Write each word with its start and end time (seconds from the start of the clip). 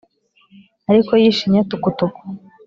ariko 0.89 1.11
y’ishinya 1.21 1.61
tukutuku 1.69 2.21